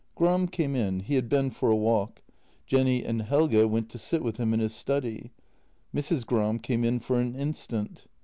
[0.15, 2.23] Gram came in; he had been for a walk.
[2.65, 5.31] Jenny and Helge went to sit with him in his study.
[5.93, 6.25] Mrs.
[6.25, 8.05] Gram came in for an instant.